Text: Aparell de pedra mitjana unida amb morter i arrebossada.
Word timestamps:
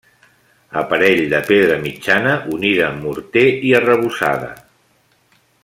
Aparell 0.79 1.19
de 1.33 1.41
pedra 1.49 1.75
mitjana 1.83 2.31
unida 2.55 2.87
amb 2.89 3.05
morter 3.09 3.45
i 3.69 3.75
arrebossada. 3.81 4.53